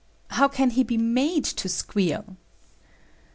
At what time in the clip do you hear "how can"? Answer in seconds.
0.31-0.71